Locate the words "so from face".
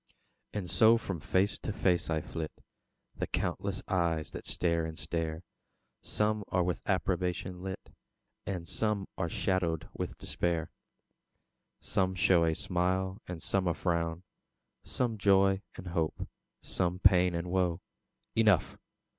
0.67-1.59